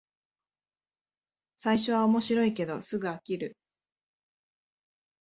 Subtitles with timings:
[1.57, 3.55] 最初は面白いけどすぐ飽きる